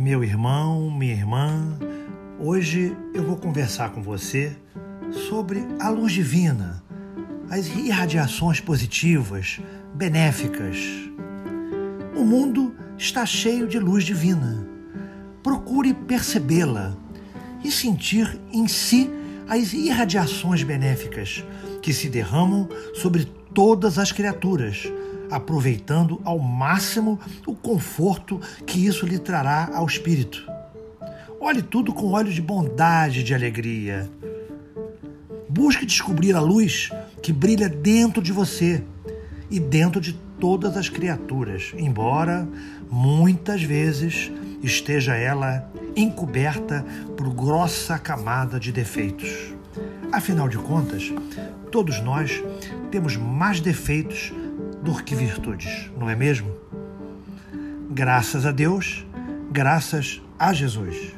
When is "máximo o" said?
26.38-27.54